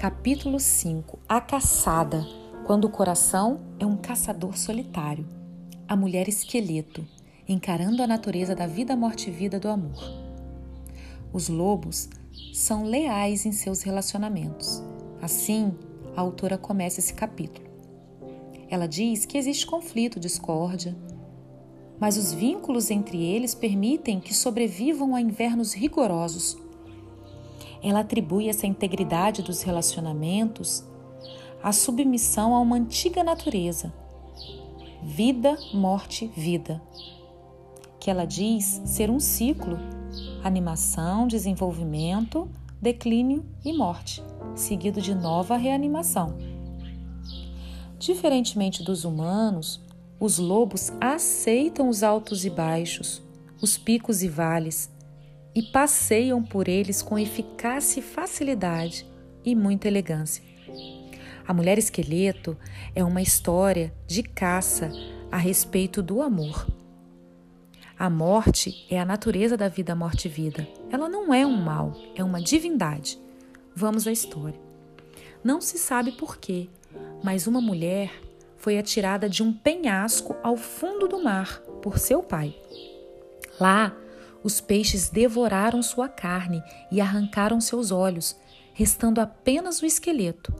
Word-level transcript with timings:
Capítulo 0.00 0.58
5 0.58 1.18
A 1.28 1.42
caçada 1.42 2.26
quando 2.64 2.86
o 2.86 2.88
coração 2.88 3.60
é 3.78 3.84
um 3.84 3.98
caçador 3.98 4.56
solitário. 4.56 5.28
A 5.86 5.94
mulher 5.94 6.26
esqueleto, 6.26 7.06
encarando 7.46 8.02
a 8.02 8.06
natureza 8.06 8.54
da 8.54 8.66
vida, 8.66 8.96
morte 8.96 9.28
e 9.28 9.30
vida 9.30 9.60
do 9.60 9.68
amor. 9.68 10.02
Os 11.34 11.50
lobos 11.50 12.08
são 12.54 12.84
leais 12.84 13.44
em 13.44 13.52
seus 13.52 13.82
relacionamentos. 13.82 14.82
Assim, 15.20 15.76
a 16.16 16.22
autora 16.22 16.56
começa 16.56 16.98
esse 16.98 17.12
capítulo. 17.12 17.68
Ela 18.70 18.88
diz 18.88 19.26
que 19.26 19.36
existe 19.36 19.66
conflito, 19.66 20.18
discórdia, 20.18 20.96
mas 22.00 22.16
os 22.16 22.32
vínculos 22.32 22.90
entre 22.90 23.22
eles 23.22 23.54
permitem 23.54 24.18
que 24.18 24.32
sobrevivam 24.32 25.14
a 25.14 25.20
invernos 25.20 25.74
rigorosos 25.74 26.56
ela 27.82 28.00
atribui 28.00 28.48
essa 28.48 28.66
integridade 28.66 29.42
dos 29.42 29.62
relacionamentos 29.62 30.84
à 31.62 31.72
submissão 31.72 32.54
a 32.54 32.60
uma 32.60 32.76
antiga 32.76 33.22
natureza, 33.22 33.92
vida, 35.02 35.56
morte, 35.72 36.30
vida, 36.36 36.80
que 37.98 38.10
ela 38.10 38.24
diz 38.24 38.80
ser 38.84 39.10
um 39.10 39.20
ciclo: 39.20 39.78
animação, 40.42 41.26
desenvolvimento, 41.26 42.48
declínio 42.80 43.44
e 43.64 43.76
morte, 43.76 44.22
seguido 44.54 45.00
de 45.00 45.14
nova 45.14 45.56
reanimação. 45.56 46.36
Diferentemente 47.98 48.82
dos 48.82 49.04
humanos, 49.04 49.80
os 50.18 50.38
lobos 50.38 50.90
aceitam 51.00 51.88
os 51.88 52.02
altos 52.02 52.44
e 52.44 52.50
baixos, 52.50 53.22
os 53.60 53.76
picos 53.76 54.22
e 54.22 54.28
vales, 54.28 54.90
e 55.54 55.62
passeiam 55.62 56.42
por 56.42 56.68
eles 56.68 57.02
com 57.02 57.18
eficácia 57.18 58.00
e 58.00 58.02
facilidade 58.02 59.06
e 59.44 59.54
muita 59.54 59.88
elegância. 59.88 60.42
A 61.46 61.52
Mulher 61.52 61.78
Esqueleto 61.78 62.56
é 62.94 63.02
uma 63.02 63.20
história 63.20 63.92
de 64.06 64.22
caça 64.22 64.90
a 65.30 65.36
respeito 65.36 66.02
do 66.02 66.22
amor. 66.22 66.66
A 67.98 68.08
morte 68.08 68.86
é 68.88 68.98
a 68.98 69.04
natureza 69.04 69.56
da 69.56 69.68
vida, 69.68 69.94
morte 69.94 70.26
e 70.26 70.30
vida. 70.30 70.66
Ela 70.90 71.08
não 71.08 71.34
é 71.34 71.44
um 71.44 71.56
mal, 71.56 71.94
é 72.14 72.24
uma 72.24 72.40
divindade. 72.40 73.18
Vamos 73.74 74.06
à 74.06 74.12
história. 74.12 74.58
Não 75.42 75.60
se 75.60 75.78
sabe 75.78 76.12
por 76.12 76.38
quê, 76.38 76.68
mas 77.22 77.46
uma 77.46 77.60
mulher 77.60 78.10
foi 78.56 78.78
atirada 78.78 79.28
de 79.28 79.42
um 79.42 79.52
penhasco 79.52 80.36
ao 80.42 80.56
fundo 80.56 81.08
do 81.08 81.22
mar 81.22 81.60
por 81.82 81.98
seu 81.98 82.22
pai. 82.22 82.54
Lá, 83.58 83.94
os 84.42 84.60
peixes 84.60 85.08
devoraram 85.08 85.82
sua 85.82 86.08
carne 86.08 86.62
e 86.90 87.00
arrancaram 87.00 87.60
seus 87.60 87.90
olhos, 87.90 88.36
restando 88.72 89.20
apenas 89.20 89.82
o 89.82 89.86
esqueleto. 89.86 90.54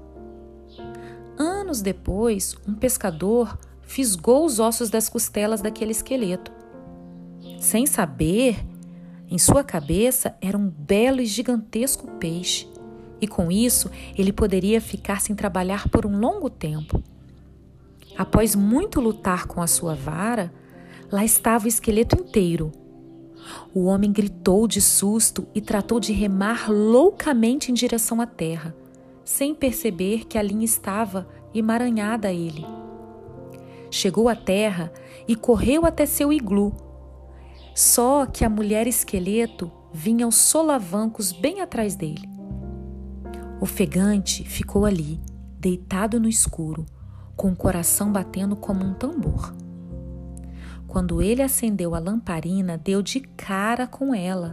Anos 1.39 1.81
depois, 1.81 2.55
um 2.69 2.75
pescador 2.75 3.59
fisgou 3.83 4.45
os 4.45 4.61
ossos 4.61 4.91
das 4.91 5.09
costelas 5.09 5.63
daquele 5.63 5.93
esqueleto. 5.93 6.53
Sem 7.59 7.87
saber, 7.87 8.65
em 9.29 9.39
sua 9.39 9.65
cabeça 9.65 10.37
era 10.41 10.59
um 10.59 10.69
belo 10.69 11.21
e 11.21 11.27
gigantesco 11.27 12.07
peixe, 12.19 12.69
e 13.21 13.27
com 13.27 13.51
isso 13.51 13.91
ele 14.17 14.33
poderia 14.33 14.81
ficar 14.81 15.21
sem 15.21 15.35
trabalhar 15.35 15.89
por 15.89 16.05
um 16.05 16.19
longo 16.19 16.51
tempo. 16.51 17.03
Após 18.19 18.55
muito 18.55 19.01
lutar 19.01 19.47
com 19.47 19.63
a 19.63 19.67
sua 19.67 19.95
vara, 19.95 20.53
lá 21.11 21.25
estava 21.25 21.65
o 21.65 21.69
esqueleto 21.69 22.17
inteiro, 22.21 22.71
o 23.75 23.85
homem 23.85 24.13
gritou 24.13 24.67
de 24.67 24.81
susto 24.81 25.47
e 25.55 25.61
tratou 25.61 26.01
de 26.01 26.13
remar 26.13 26.71
loucamente 26.71 27.71
em 27.71 27.75
direção 27.75 28.21
à 28.21 28.27
terra, 28.27 28.75
sem 29.25 29.55
perceber 29.55 30.27
que 30.27 30.39
a 30.39 30.43
linha 30.43 30.65
estava 30.65 31.29
emaranhada 31.55 32.29
a 32.29 32.33
ele. 32.33 32.67
Chegou 33.91 34.29
à 34.29 34.37
terra 34.37 34.93
e 35.27 35.35
correu 35.35 35.85
até 35.85 36.07
seu 36.07 36.33
iglu. 36.33 36.73
Só 37.75 38.27
que 38.27 38.45
a 38.45 38.49
mulher 38.49 38.87
esqueleto 38.87 39.71
vinha 39.93 40.25
aos 40.25 40.37
solavancos 40.37 41.33
bem 41.33 41.61
atrás 41.61 41.97
dele. 41.97 42.29
Ofegante 43.61 44.45
ficou 44.45 44.85
ali, 44.85 45.21
deitado 45.59 46.19
no 46.19 46.29
escuro, 46.29 46.87
com 47.37 47.51
o 47.51 47.57
coração 47.57 48.13
batendo 48.13 48.57
como 48.57 48.85
um 48.85 48.95
tambor. 48.95 49.55
Quando 50.91 51.23
ele 51.23 51.41
acendeu 51.41 51.95
a 51.95 52.01
lamparina, 52.01 52.77
deu 52.77 53.01
de 53.01 53.21
cara 53.21 53.87
com 53.87 54.13
ela, 54.13 54.53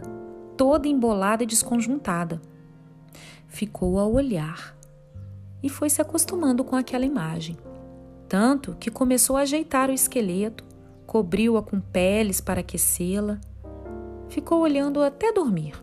toda 0.56 0.86
embolada 0.86 1.42
e 1.42 1.46
desconjuntada. 1.46 2.40
Ficou 3.48 3.98
a 3.98 4.06
olhar 4.06 4.76
e 5.60 5.68
foi 5.68 5.90
se 5.90 6.00
acostumando 6.00 6.62
com 6.62 6.76
aquela 6.76 7.04
imagem. 7.04 7.58
Tanto 8.28 8.76
que 8.78 8.88
começou 8.88 9.36
a 9.36 9.40
ajeitar 9.40 9.90
o 9.90 9.92
esqueleto, 9.92 10.62
cobriu-a 11.08 11.60
com 11.60 11.80
peles 11.80 12.40
para 12.40 12.60
aquecê-la. 12.60 13.40
Ficou 14.28 14.60
olhando 14.60 15.02
até 15.02 15.32
dormir. 15.32 15.74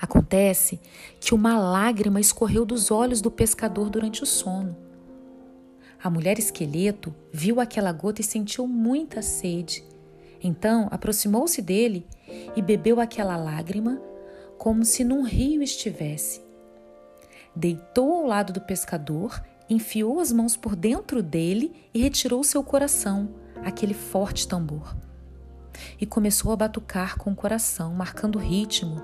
Acontece 0.00 0.80
que 1.20 1.34
uma 1.34 1.58
lágrima 1.58 2.20
escorreu 2.20 2.64
dos 2.64 2.92
olhos 2.92 3.20
do 3.20 3.30
pescador 3.30 3.90
durante 3.90 4.22
o 4.22 4.26
sono. 4.26 4.76
A 6.02 6.10
mulher 6.10 6.36
esqueleto 6.36 7.14
viu 7.32 7.60
aquela 7.60 7.92
gota 7.92 8.20
e 8.20 8.24
sentiu 8.24 8.66
muita 8.66 9.22
sede. 9.22 9.84
Então 10.42 10.88
aproximou-se 10.90 11.62
dele 11.62 12.04
e 12.56 12.60
bebeu 12.60 13.00
aquela 13.00 13.36
lágrima 13.36 14.02
como 14.58 14.84
se 14.84 15.04
num 15.04 15.22
rio 15.22 15.62
estivesse. 15.62 16.42
Deitou 17.54 18.14
ao 18.14 18.26
lado 18.26 18.52
do 18.52 18.60
pescador, 18.60 19.40
enfiou 19.70 20.18
as 20.18 20.32
mãos 20.32 20.56
por 20.56 20.74
dentro 20.74 21.22
dele 21.22 21.72
e 21.94 22.02
retirou 22.02 22.42
seu 22.42 22.64
coração, 22.64 23.28
aquele 23.64 23.94
forte 23.94 24.48
tambor. 24.48 24.96
E 26.00 26.06
começou 26.06 26.50
a 26.50 26.56
batucar 26.56 27.16
com 27.16 27.30
o 27.30 27.36
coração, 27.36 27.94
marcando 27.94 28.38
ritmo. 28.38 29.00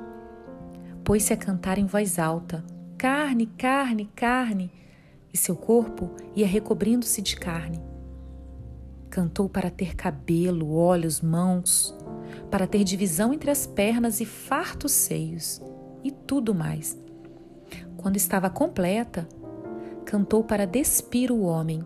Pôs-se 1.05 1.33
a 1.33 1.37
cantar 1.37 1.79
em 1.79 1.87
voz 1.87 2.19
alta: 2.19 2.65
Carne, 2.97 3.47
carne, 3.47 4.11
carne 4.17 4.73
e 5.33 5.37
seu 5.37 5.57
corpo 5.57 6.11
ia 6.35 6.47
recobrindo-se 6.47 7.21
de 7.21 7.37
carne. 7.37 7.83
Cantou 9.11 9.49
para 9.49 9.71
ter 9.71 9.95
cabelo, 9.95 10.73
olhos, 10.75 11.21
mãos, 11.21 11.97
para 12.51 12.67
ter 12.67 12.85
divisão 12.85 13.33
entre 13.33 13.51
as 13.51 13.67
pernas 13.67 14.21
e 14.21 14.25
fartos 14.25 14.93
seios, 14.93 15.63
e 16.05 16.11
tudo 16.11 16.55
mais. 16.55 16.97
Quando 17.97 18.17
estava 18.17 18.49
completa, 18.49 19.29
cantou 20.05 20.45
para 20.45 20.67
despir 20.67 21.33
o 21.33 21.43
homem. 21.43 21.85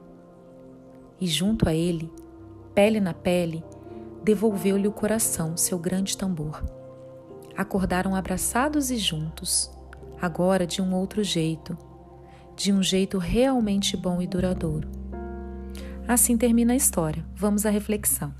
E 1.20 1.26
junto 1.26 1.68
a 1.68 1.74
ele, 1.74 2.12
pele 2.74 3.00
na 3.00 3.14
pele, 3.14 3.64
devolveu-lhe 4.22 4.86
o 4.86 4.92
coração, 4.92 5.56
seu 5.56 5.78
grande 5.78 6.16
tambor. 6.16 6.62
Acordaram 7.56 8.14
abraçados 8.14 8.90
e 8.90 8.96
juntos, 8.96 9.70
agora 10.20 10.66
de 10.66 10.82
um 10.82 10.94
outro 10.94 11.22
jeito 11.22 11.76
de 12.56 12.72
um 12.72 12.82
jeito 12.82 13.18
realmente 13.18 13.96
bom 13.96 14.20
e 14.20 14.26
duradouro. 14.26 14.88
Assim 16.06 16.36
termina 16.36 16.72
a 16.72 16.76
história. 16.76 17.24
Vamos 17.34 17.64
à 17.64 17.70
reflexão. 17.70 18.34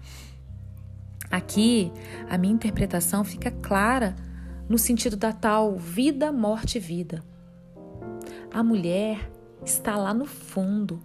Aqui, 1.30 1.90
a 2.28 2.36
minha 2.36 2.52
interpretação 2.52 3.24
fica 3.24 3.50
clara 3.50 4.14
no 4.68 4.76
sentido 4.76 5.16
da 5.16 5.32
tal 5.32 5.76
vida, 5.76 6.30
morte, 6.30 6.78
vida. 6.78 7.22
A 8.52 8.62
mulher 8.62 9.30
está 9.64 9.96
lá 9.96 10.12
no 10.12 10.26
fundo, 10.26 11.00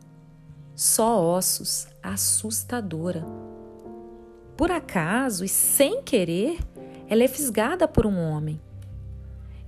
só 0.76 1.24
ossos, 1.24 1.88
assustadora. 2.04 3.26
Por 4.58 4.72
acaso 4.72 5.46
e 5.46 5.48
sem 5.48 6.02
querer, 6.02 6.60
ela 7.08 7.24
é 7.24 7.28
fisgada 7.28 7.88
por 7.88 8.06
um 8.06 8.20
homem. 8.20 8.60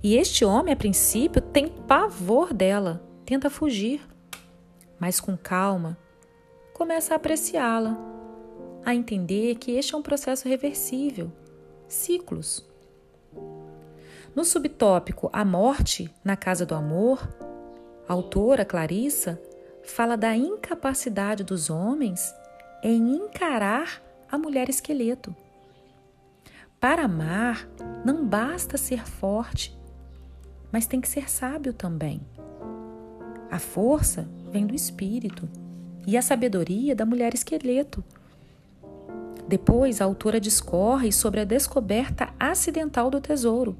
E 0.02 0.16
este 0.16 0.44
homem, 0.44 0.74
a 0.74 0.76
princípio, 0.76 1.40
tem 1.40 1.68
pavor 1.68 2.52
dela 2.52 3.09
tenta 3.30 3.48
fugir, 3.48 4.00
mas 4.98 5.20
com 5.20 5.36
calma 5.36 5.96
começa 6.74 7.14
a 7.14 7.16
apreciá-la, 7.16 7.96
a 8.84 8.92
entender 8.92 9.54
que 9.54 9.70
este 9.70 9.94
é 9.94 9.96
um 9.96 10.02
processo 10.02 10.48
reversível, 10.48 11.30
ciclos. 11.86 12.68
No 14.34 14.44
subtópico 14.44 15.30
A 15.32 15.44
Morte 15.44 16.12
na 16.24 16.36
Casa 16.36 16.66
do 16.66 16.74
Amor, 16.74 17.20
a 18.08 18.12
autora 18.12 18.64
Clarissa 18.64 19.40
fala 19.84 20.16
da 20.16 20.34
incapacidade 20.34 21.44
dos 21.44 21.70
homens 21.70 22.34
em 22.82 23.14
encarar 23.14 24.02
a 24.28 24.36
mulher 24.36 24.68
esqueleto. 24.68 25.36
Para 26.80 27.04
amar, 27.04 27.68
não 28.04 28.26
basta 28.26 28.76
ser 28.76 29.06
forte, 29.06 29.78
mas 30.72 30.88
tem 30.88 31.00
que 31.00 31.08
ser 31.08 31.30
sábio 31.30 31.72
também. 31.72 32.20
A 33.50 33.58
força 33.58 34.28
vem 34.50 34.66
do 34.66 34.74
espírito 34.74 35.48
e 36.06 36.16
a 36.16 36.22
sabedoria 36.22 36.94
da 36.94 37.04
mulher 37.04 37.34
esqueleto. 37.34 38.04
Depois, 39.48 40.00
a 40.00 40.04
autora 40.04 40.40
discorre 40.40 41.10
sobre 41.10 41.40
a 41.40 41.44
descoberta 41.44 42.32
acidental 42.38 43.10
do 43.10 43.20
tesouro. 43.20 43.76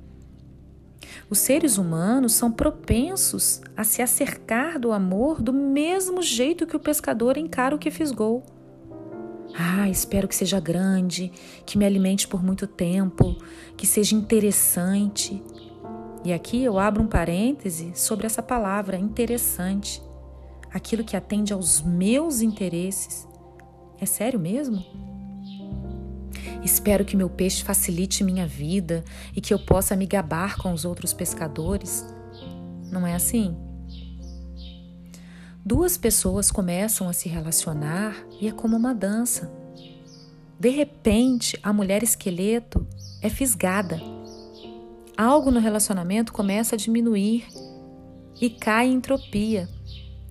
Os 1.29 1.39
seres 1.39 1.79
humanos 1.79 2.33
são 2.33 2.51
propensos 2.51 3.61
a 3.77 3.85
se 3.85 4.03
acercar 4.03 4.79
do 4.79 4.93
amor 4.93 5.41
do 5.41 5.53
mesmo 5.53 6.23
jeito 6.23 6.67
que 6.67 6.77
o 6.77 6.81
pescador 6.81 7.37
encara 7.37 7.75
o 7.75 7.79
que 7.79 7.91
fisgou. 7.91 8.43
Ah, 9.55 9.89
espero 9.89 10.29
que 10.29 10.35
seja 10.35 10.61
grande, 10.61 11.33
que 11.65 11.79
me 11.79 11.85
alimente 11.85 12.27
por 12.27 12.43
muito 12.43 12.67
tempo, 12.67 13.37
que 13.77 13.87
seja 13.87 14.15
interessante. 14.15 15.43
E 16.25 16.33
aqui 16.33 16.63
eu 16.63 16.79
abro 16.79 17.03
um 17.03 17.07
parêntese 17.07 17.93
sobre 17.95 18.27
essa 18.27 18.43
palavra 18.43 18.99
interessante. 18.99 20.03
Aquilo 20.73 21.03
que 21.03 21.17
atende 21.17 21.53
aos 21.53 21.81
meus 21.83 22.43
interesses. 22.43 23.27
É 23.99 24.07
sério 24.07 24.39
mesmo? 24.39 24.85
Espero 26.63 27.05
que 27.05 27.17
meu 27.17 27.31
peixe 27.31 27.65
facilite 27.65 28.23
minha 28.23 28.47
vida 28.47 29.03
e 29.35 29.41
que 29.41 29.53
eu 29.53 29.59
possa 29.59 29.97
me 29.97 30.07
gabar 30.07 30.57
com 30.59 30.73
os 30.73 30.85
outros 30.85 31.13
pescadores. 31.13 32.05
Não 32.91 33.07
é 33.07 33.15
assim? 33.15 33.57
Duas 35.65 35.97
pessoas 35.97 36.51
começam 36.51 37.09
a 37.09 37.13
se 37.13 37.29
relacionar 37.29 38.17
e 38.41 38.49
é 38.49 38.53
como 38.53 38.77
uma 38.77 38.95
dança. 38.95 39.51
De 40.59 40.69
repente, 40.69 41.59
a 41.63 41.73
mulher 41.73 42.03
esqueleto 42.03 42.87
é 43.23 43.31
fisgada. 43.31 44.20
Algo 45.21 45.51
no 45.51 45.61
relacionamento 45.61 46.33
começa 46.33 46.75
a 46.75 46.79
diminuir 46.79 47.47
e 48.41 48.49
cai 48.49 48.87
em 48.87 48.95
entropia, 48.95 49.69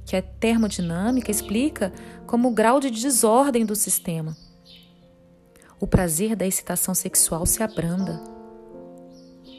que 0.05 0.15
a 0.15 0.21
termodinâmica 0.21 1.29
explica 1.29 1.93
como 2.25 2.47
o 2.47 2.53
grau 2.53 2.79
de 2.79 2.89
desordem 2.89 3.65
do 3.65 3.75
sistema 3.75 4.35
o 5.79 5.87
prazer 5.87 6.35
da 6.35 6.45
excitação 6.45 6.93
sexual 6.93 7.45
se 7.45 7.63
abranda. 7.63 8.21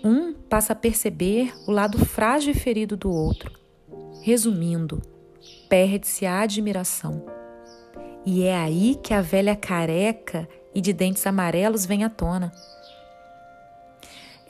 Um 0.04 0.34
passa 0.34 0.72
a 0.72 0.76
perceber 0.76 1.52
o 1.66 1.72
lado 1.72 1.98
frágil 2.04 2.52
e 2.52 2.54
ferido 2.54 2.96
do 2.96 3.10
outro. 3.10 3.58
Resumindo, 4.22 5.00
perde-se 5.68 6.26
a 6.26 6.40
admiração. 6.40 7.24
E 8.24 8.44
é 8.44 8.56
aí 8.56 8.98
que 9.02 9.14
a 9.14 9.22
velha 9.22 9.56
careca 9.56 10.46
e 10.74 10.80
de 10.80 10.92
dentes 10.92 11.26
amarelos 11.26 11.86
vem 11.86 12.04
à 12.04 12.10
tona. 12.10 12.52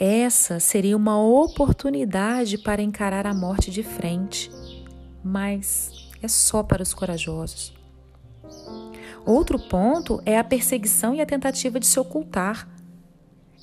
Essa 0.00 0.58
seria 0.58 0.97
uma 0.97 1.23
oportunidade 1.23 2.56
para 2.56 2.81
encarar 2.81 3.26
a 3.26 3.35
morte 3.35 3.70
de 3.70 3.82
frente, 3.82 4.50
mas 5.23 6.08
é 6.23 6.26
só 6.26 6.62
para 6.62 6.82
os 6.82 6.94
corajosos. 6.94 7.75
Outro 9.26 9.58
ponto 9.58 10.23
é 10.25 10.38
a 10.38 10.44
perseguição 10.44 11.14
e 11.14 11.20
a 11.20 11.26
tentativa 11.26 11.79
de 11.79 11.87
se 11.87 12.00
ocultar. 12.00 12.67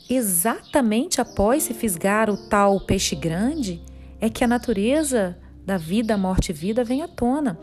Exatamente 0.08 1.20
após 1.20 1.64
se 1.64 1.74
fisgar 1.74 2.30
o 2.30 2.38
tal 2.38 2.82
peixe 2.82 3.16
grande, 3.16 3.82
é 4.22 4.30
que 4.30 4.44
a 4.44 4.48
natureza 4.48 5.36
da 5.66 5.76
vida, 5.76 6.16
morte 6.16 6.50
e 6.50 6.54
vida 6.54 6.84
vem 6.84 7.02
à 7.02 7.08
tona. 7.08 7.60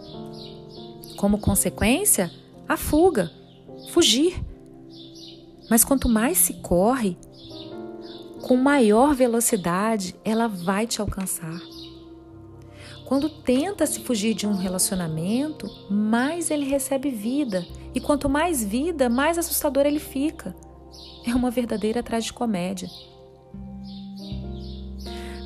Como 1.16 1.38
consequência, 1.38 2.28
a 2.68 2.76
fuga, 2.76 3.30
fugir. 3.90 4.42
Mas 5.70 5.84
quanto 5.84 6.08
mais 6.08 6.38
se 6.38 6.54
corre, 6.54 7.16
com 8.44 8.58
maior 8.58 9.14
velocidade 9.14 10.14
ela 10.22 10.46
vai 10.46 10.86
te 10.86 11.00
alcançar. 11.00 11.58
Quando 13.06 13.30
tenta 13.30 13.86
se 13.86 14.00
fugir 14.00 14.34
de 14.34 14.46
um 14.46 14.54
relacionamento, 14.54 15.66
mais 15.90 16.50
ele 16.50 16.66
recebe 16.66 17.10
vida, 17.10 17.66
e 17.94 18.00
quanto 18.00 18.28
mais 18.28 18.62
vida, 18.62 19.08
mais 19.08 19.38
assustador 19.38 19.86
ele 19.86 19.98
fica. 19.98 20.54
É 21.26 21.34
uma 21.34 21.50
verdadeira 21.50 22.02
tragicomédia. 22.02 22.88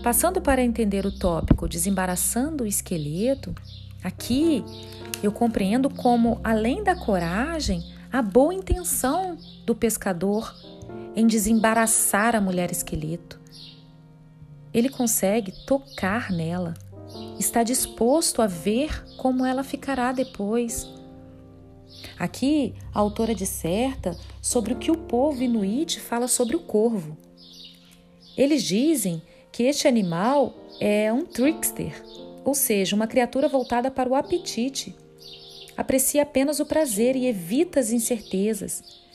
Passando 0.03 0.41
para 0.41 0.61
entender 0.61 1.07
o 1.07 1.17
tópico 1.17 1.69
desembaraçando 1.69 2.65
o 2.65 2.67
esqueleto, 2.67 3.55
aqui 4.03 4.65
eu 5.23 5.31
compreendo 5.31 5.89
como, 5.89 6.41
além 6.43 6.83
da 6.83 6.97
coragem, 6.97 7.81
a 8.11 8.21
boa 8.21 8.53
intenção 8.53 9.37
do 9.65 9.75
pescador 9.75 10.53
em 11.19 11.27
desembaraçar 11.27 12.37
a 12.37 12.41
mulher 12.41 12.71
esqueleto. 12.71 13.41
Ele 14.73 14.89
consegue 14.89 15.51
tocar 15.67 16.31
nela, 16.31 16.75
está 17.41 17.65
disposto 17.65 18.41
a 18.41 18.47
ver 18.47 19.05
como 19.17 19.45
ela 19.45 19.65
ficará 19.65 20.13
depois. 20.13 20.87
Aqui, 22.17 22.73
a 22.95 23.01
autora 23.01 23.35
disserta 23.35 24.17
sobre 24.41 24.75
o 24.75 24.79
que 24.79 24.93
o 24.93 24.97
povo 24.97 25.43
inuit 25.43 25.99
fala 25.99 26.29
sobre 26.29 26.55
o 26.55 26.61
corvo. 26.61 27.17
Eles 28.37 28.63
dizem 28.63 29.21
que 29.51 29.65
este 29.65 29.89
animal 29.89 30.55
é 30.79 31.13
um 31.13 31.27
trickster, 31.27 32.01
ou 32.45 32.55
seja, 32.55 32.95
uma 32.95 33.09
criatura 33.09 33.49
voltada 33.49 33.91
para 33.91 34.09
o 34.09 34.15
apetite. 34.15 34.95
Aprecia 35.77 36.23
apenas 36.23 36.61
o 36.61 36.67
prazer 36.67 37.17
e 37.17 37.27
evita 37.27 37.81
as 37.81 37.91
incertezas. 37.91 39.08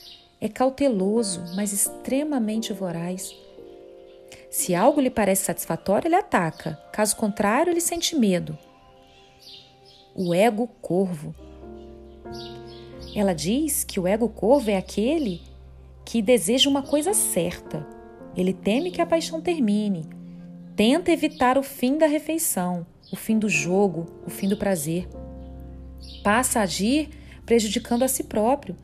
É 0.44 0.48
cauteloso, 0.48 1.42
mas 1.56 1.72
extremamente 1.72 2.70
voraz. 2.70 3.34
Se 4.50 4.74
algo 4.74 5.00
lhe 5.00 5.08
parece 5.08 5.42
satisfatório, 5.42 6.06
ele 6.06 6.16
ataca. 6.16 6.78
Caso 6.92 7.16
contrário, 7.16 7.70
ele 7.70 7.80
sente 7.80 8.14
medo. 8.14 8.58
O 10.14 10.34
ego 10.34 10.68
corvo. 10.82 11.34
Ela 13.16 13.32
diz 13.32 13.84
que 13.84 13.98
o 13.98 14.06
ego 14.06 14.28
corvo 14.28 14.68
é 14.68 14.76
aquele 14.76 15.40
que 16.04 16.20
deseja 16.20 16.68
uma 16.68 16.82
coisa 16.82 17.14
certa. 17.14 17.88
Ele 18.36 18.52
teme 18.52 18.90
que 18.90 19.00
a 19.00 19.06
paixão 19.06 19.40
termine. 19.40 20.06
Tenta 20.76 21.10
evitar 21.10 21.56
o 21.56 21.62
fim 21.62 21.96
da 21.96 22.06
refeição, 22.06 22.86
o 23.10 23.16
fim 23.16 23.38
do 23.38 23.48
jogo, 23.48 24.04
o 24.26 24.30
fim 24.30 24.46
do 24.46 24.58
prazer. 24.58 25.08
Passa 26.22 26.60
a 26.60 26.64
agir 26.64 27.08
prejudicando 27.46 28.02
a 28.02 28.08
si 28.08 28.24
próprio, 28.24 28.76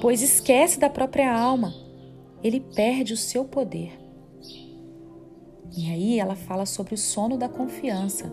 pois 0.00 0.22
esquece 0.22 0.78
da 0.78 0.90
própria 0.90 1.32
alma. 1.32 1.74
Ele 2.42 2.60
perde 2.60 3.12
o 3.12 3.16
seu 3.16 3.44
poder. 3.44 3.98
E 5.76 5.90
aí 5.90 6.18
ela 6.18 6.36
fala 6.36 6.66
sobre 6.66 6.94
o 6.94 6.98
sono 6.98 7.36
da 7.36 7.48
confiança. 7.48 8.32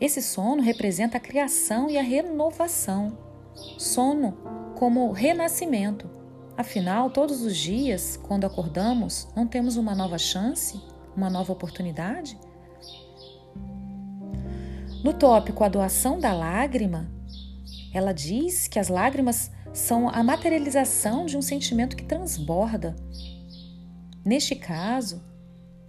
Esse 0.00 0.22
sono 0.22 0.62
representa 0.62 1.16
a 1.16 1.20
criação 1.20 1.90
e 1.90 1.98
a 1.98 2.02
renovação. 2.02 3.18
Sono 3.76 4.32
como 4.76 5.10
renascimento. 5.10 6.08
Afinal, 6.56 7.10
todos 7.10 7.42
os 7.42 7.56
dias, 7.56 8.16
quando 8.16 8.44
acordamos, 8.44 9.28
não 9.34 9.46
temos 9.46 9.76
uma 9.76 9.94
nova 9.94 10.18
chance, 10.18 10.80
uma 11.16 11.28
nova 11.28 11.52
oportunidade? 11.52 12.38
No 15.02 15.14
tópico 15.14 15.64
A 15.64 15.68
doação 15.68 16.18
da 16.18 16.32
lágrima, 16.32 17.10
ela 17.92 18.12
diz 18.12 18.68
que 18.68 18.78
as 18.78 18.88
lágrimas 18.88 19.50
são 19.72 20.08
a 20.08 20.22
materialização 20.22 21.26
de 21.26 21.36
um 21.36 21.42
sentimento 21.42 21.96
que 21.96 22.04
transborda. 22.04 22.96
Neste 24.24 24.54
caso, 24.54 25.22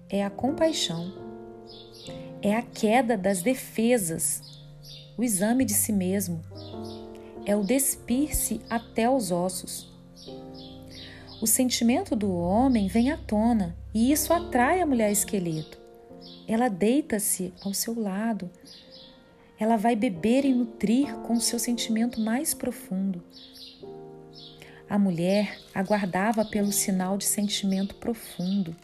é 0.10 0.24
a 0.24 0.30
compaixão, 0.30 1.14
é 2.42 2.56
a 2.56 2.62
queda 2.62 3.18
das 3.18 3.42
defesas, 3.42 4.42
o 5.18 5.24
exame 5.24 5.66
de 5.66 5.74
si 5.74 5.92
mesmo, 5.92 6.42
é 7.46 7.56
o 7.56 7.64
despir-se 7.64 8.62
até 8.70 9.10
os 9.10 9.32
ossos. 9.32 9.92
O 11.42 11.48
sentimento 11.48 12.16
do 12.16 12.32
homem 12.32 12.88
vem 12.88 13.12
à 13.12 13.18
tona 13.18 13.76
e 13.94 14.12
isso 14.12 14.32
atrai 14.32 14.80
a 14.80 14.86
mulher 14.86 15.12
esqueleto. 15.12 15.80
Ela 16.48 16.70
deita-se 16.70 17.54
ao 17.64 17.74
seu 17.74 18.00
lado. 18.00 18.50
Ela 19.62 19.78
vai 19.78 19.96
beber 19.96 20.44
e 20.44 20.56
nutrir 20.56 21.14
com 21.18 21.34
o 21.34 21.40
seu 21.40 21.60
sentimento 21.60 22.20
mais 22.20 22.52
profundo. 22.52 23.24
A 24.90 24.98
mulher 24.98 25.56
aguardava 25.72 26.44
pelo 26.44 26.72
sinal 26.72 27.16
de 27.16 27.26
sentimento 27.26 27.94
profundo 27.94 28.76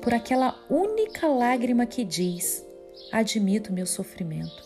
por 0.00 0.14
aquela 0.14 0.56
única 0.70 1.26
lágrima 1.26 1.86
que 1.86 2.04
diz: 2.04 2.64
Admito 3.10 3.72
meu 3.72 3.84
sofrimento. 3.84 4.62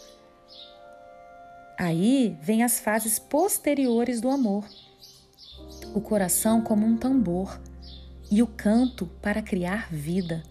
Aí 1.78 2.36
vem 2.42 2.62
as 2.62 2.78
fases 2.78 3.18
posteriores 3.18 4.20
do 4.20 4.28
amor. 4.28 4.68
O 5.94 6.02
coração 6.02 6.60
como 6.60 6.84
um 6.84 6.98
tambor 6.98 7.58
e 8.30 8.42
o 8.42 8.46
canto 8.46 9.06
para 9.22 9.40
criar 9.40 9.90
vida. 9.90 10.42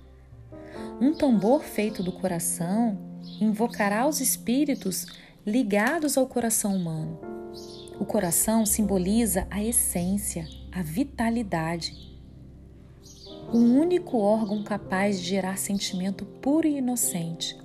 Um 0.99 1.13
tambor 1.13 1.61
feito 1.61 2.01
do 2.01 2.11
coração 2.11 3.06
invocará 3.39 4.07
os 4.07 4.21
espíritos 4.21 5.05
ligados 5.45 6.17
ao 6.17 6.27
coração 6.27 6.75
humano. 6.75 7.19
O 7.99 8.05
coração 8.05 8.65
simboliza 8.65 9.47
a 9.49 9.63
essência, 9.63 10.47
a 10.71 10.81
vitalidade 10.81 12.07
o 13.51 13.57
único 13.57 14.17
órgão 14.17 14.61
capaz 14.61 15.21
de 15.21 15.27
gerar 15.27 15.57
sentimento 15.57 16.25
puro 16.25 16.67
e 16.67 16.77
inocente. 16.77 17.57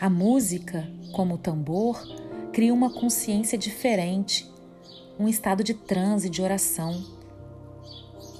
A 0.00 0.08
música, 0.08 0.88
como 1.12 1.34
o 1.34 1.38
tambor, 1.38 2.00
cria 2.52 2.72
uma 2.72 2.90
consciência 2.90 3.58
diferente, 3.58 4.50
um 5.18 5.28
estado 5.28 5.62
de 5.62 5.74
transe, 5.74 6.30
de 6.30 6.40
oração. 6.40 7.04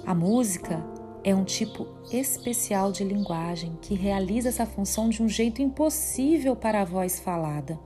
A 0.07 0.15
música 0.15 0.83
é 1.25 1.35
um 1.35 1.45
tipo 1.45 1.87
especial 2.11 2.91
de 2.91 3.05
linguagem 3.05 3.79
que 3.81 3.95
realiza 3.95 4.49
essa 4.49 4.67
função 4.67 5.09
de 5.09 5.23
um 5.23 5.29
jeito 5.29 5.63
impossível 5.63 6.57
para 6.57 6.81
a 6.83 6.85
voz 6.85 7.21
falada. 7.21 7.79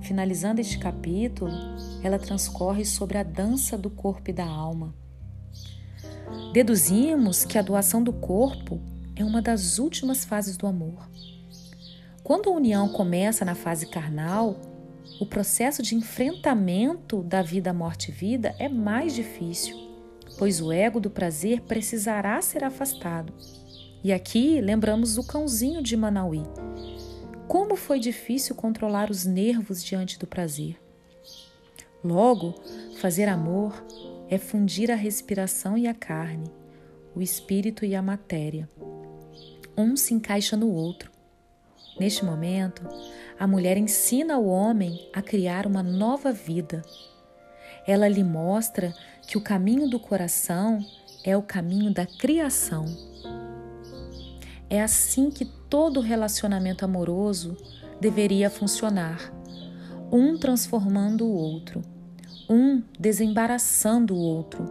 Finalizando 0.00 0.60
este 0.60 0.78
capítulo, 0.78 1.52
ela 2.02 2.18
transcorre 2.18 2.84
sobre 2.84 3.18
a 3.18 3.22
dança 3.22 3.76
do 3.76 3.90
corpo 3.90 4.30
e 4.30 4.32
da 4.32 4.46
alma. 4.46 4.94
Deduzimos 6.52 7.44
que 7.44 7.58
a 7.58 7.62
doação 7.62 8.02
do 8.02 8.12
corpo 8.12 8.80
é 9.14 9.24
uma 9.24 9.42
das 9.42 9.78
últimas 9.78 10.24
fases 10.24 10.56
do 10.56 10.66
amor. 10.66 11.08
Quando 12.22 12.48
a 12.48 12.52
união 12.52 12.88
começa 12.88 13.44
na 13.44 13.54
fase 13.54 13.86
carnal, 13.86 14.56
o 15.20 15.26
processo 15.26 15.82
de 15.82 15.94
enfrentamento 15.94 17.22
da 17.22 17.42
vida, 17.42 17.72
morte 17.72 18.10
e 18.10 18.12
vida 18.12 18.54
é 18.58 18.68
mais 18.68 19.14
difícil, 19.14 19.91
pois 20.38 20.60
o 20.60 20.72
ego 20.72 21.00
do 21.00 21.10
prazer 21.10 21.60
precisará 21.62 22.40
ser 22.42 22.64
afastado. 22.64 23.32
E 24.04 24.12
aqui 24.12 24.60
lembramos 24.60 25.16
o 25.16 25.26
cãozinho 25.26 25.82
de 25.82 25.96
Manauí. 25.96 26.42
Como 27.46 27.76
foi 27.76 28.00
difícil 28.00 28.54
controlar 28.54 29.10
os 29.10 29.24
nervos 29.24 29.84
diante 29.84 30.18
do 30.18 30.26
prazer. 30.26 30.76
Logo, 32.02 32.54
fazer 33.00 33.28
amor 33.28 33.84
é 34.28 34.38
fundir 34.38 34.90
a 34.90 34.96
respiração 34.96 35.78
e 35.78 35.86
a 35.86 35.94
carne, 35.94 36.50
o 37.14 37.22
espírito 37.22 37.84
e 37.84 37.94
a 37.94 38.02
matéria. 38.02 38.68
Um 39.76 39.96
se 39.96 40.14
encaixa 40.14 40.56
no 40.56 40.70
outro. 40.70 41.12
Neste 42.00 42.24
momento, 42.24 42.82
a 43.38 43.46
mulher 43.46 43.76
ensina 43.76 44.38
o 44.38 44.46
homem 44.46 45.08
a 45.12 45.22
criar 45.22 45.66
uma 45.66 45.82
nova 45.82 46.32
vida. 46.32 46.82
Ela 47.86 48.08
lhe 48.08 48.24
mostra 48.24 48.94
que 49.26 49.38
o 49.38 49.40
caminho 49.40 49.88
do 49.88 49.98
coração 49.98 50.84
é 51.24 51.36
o 51.36 51.42
caminho 51.42 51.92
da 51.92 52.06
criação. 52.06 52.84
É 54.68 54.80
assim 54.80 55.30
que 55.30 55.44
todo 55.44 56.00
relacionamento 56.00 56.84
amoroso 56.84 57.56
deveria 58.00 58.50
funcionar, 58.50 59.32
um 60.10 60.36
transformando 60.38 61.24
o 61.24 61.32
outro, 61.32 61.82
um 62.48 62.82
desembaraçando 62.98 64.14
o 64.14 64.18
outro. 64.18 64.64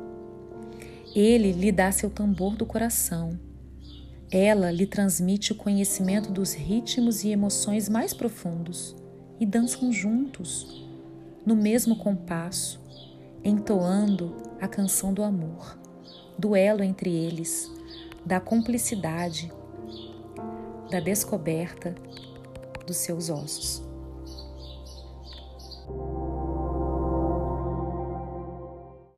Ele 1.15 1.51
lhe 1.51 1.71
dá 1.71 1.91
seu 1.91 2.09
tambor 2.09 2.55
do 2.55 2.65
coração 2.65 3.39
ela 4.31 4.71
lhe 4.71 4.85
transmite 4.85 5.51
o 5.51 5.55
conhecimento 5.55 6.31
dos 6.31 6.53
ritmos 6.53 7.25
e 7.25 7.29
emoções 7.29 7.89
mais 7.89 8.13
profundos 8.13 8.95
e 9.37 9.45
dançam 9.45 9.91
juntos, 9.91 10.87
no 11.45 11.53
mesmo 11.53 11.97
compasso, 11.97 12.79
entoando 13.43 14.35
a 14.59 14.67
canção 14.67 15.13
do 15.13 15.23
amor, 15.23 15.77
duelo 16.37 16.83
entre 16.83 17.09
eles, 17.09 17.71
da 18.25 18.39
cumplicidade, 18.39 19.51
da 20.89 20.99
descoberta 20.99 21.95
dos 22.85 22.97
seus 22.97 23.29
ossos. 23.29 23.90